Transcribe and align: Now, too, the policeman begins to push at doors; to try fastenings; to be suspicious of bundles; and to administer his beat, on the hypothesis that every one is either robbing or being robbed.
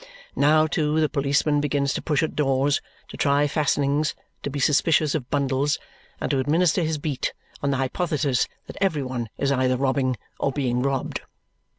Now, 0.35 0.65
too, 0.65 0.99
the 0.99 1.07
policeman 1.09 1.61
begins 1.61 1.93
to 1.93 2.01
push 2.01 2.23
at 2.23 2.35
doors; 2.35 2.81
to 3.09 3.17
try 3.17 3.45
fastenings; 3.47 4.15
to 4.41 4.49
be 4.49 4.59
suspicious 4.59 5.13
of 5.13 5.29
bundles; 5.29 5.77
and 6.19 6.31
to 6.31 6.39
administer 6.39 6.81
his 6.81 6.97
beat, 6.97 7.33
on 7.61 7.69
the 7.69 7.77
hypothesis 7.77 8.47
that 8.65 8.77
every 8.81 9.03
one 9.03 9.29
is 9.37 9.51
either 9.51 9.77
robbing 9.77 10.17
or 10.39 10.51
being 10.51 10.81
robbed. 10.81 11.21